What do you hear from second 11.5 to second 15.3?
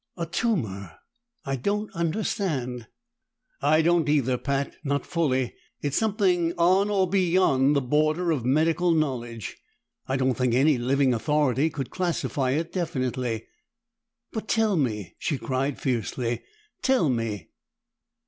could classify it definitely." "But tell me!"